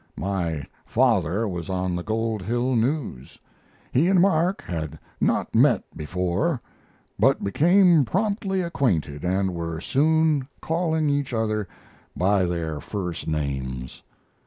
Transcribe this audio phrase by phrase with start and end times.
[0.17, 3.37] My father was on the Gold Hill News.
[3.91, 6.59] He and Mark had not met before,
[7.19, 11.67] but became promptly acquainted, and were soon calling each other
[12.17, 14.01] by their first names.